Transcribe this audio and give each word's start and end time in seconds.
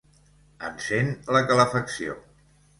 Encén 0.69 1.13
la 1.37 1.45
calefacció. 1.53 2.19